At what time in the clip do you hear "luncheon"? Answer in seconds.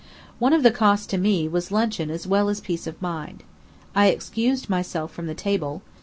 1.71-2.09